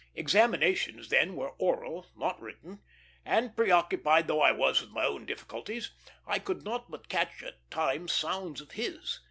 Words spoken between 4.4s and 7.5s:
I was with my own difficulties, I could not but catch